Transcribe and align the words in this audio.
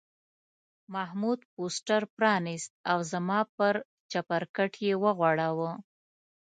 محمود 0.93 1.39
پوسټر 1.53 2.01
پرانیست 2.15 2.71
او 2.91 2.97
زما 3.11 3.39
پر 3.55 3.73
چپرکټ 4.11 4.71
یې 4.85 4.93
وغوړاوه. 5.03 5.71